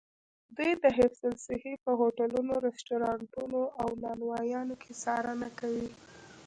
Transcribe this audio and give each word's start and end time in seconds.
دوی 0.57 0.71
د 0.83 0.85
حفظ 0.97 1.21
الصحې 1.31 1.73
په 1.83 1.91
هوټلونو، 1.99 2.53
رسټورانتونو 2.67 3.61
او 3.81 3.89
نانوایانو 4.03 4.75
کې 4.83 4.91
څارنه 5.03 5.49
کوي. 5.59 5.87